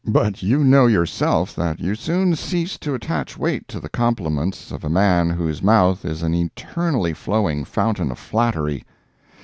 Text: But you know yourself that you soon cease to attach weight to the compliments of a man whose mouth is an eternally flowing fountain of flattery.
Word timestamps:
But 0.07 0.41
you 0.41 0.63
know 0.63 0.87
yourself 0.87 1.55
that 1.55 1.79
you 1.79 1.93
soon 1.93 2.35
cease 2.35 2.75
to 2.79 2.95
attach 2.95 3.37
weight 3.37 3.67
to 3.67 3.79
the 3.79 3.87
compliments 3.87 4.71
of 4.71 4.83
a 4.83 4.89
man 4.89 5.29
whose 5.29 5.61
mouth 5.61 6.05
is 6.05 6.23
an 6.23 6.33
eternally 6.33 7.13
flowing 7.13 7.63
fountain 7.65 8.09
of 8.09 8.17
flattery. 8.17 8.83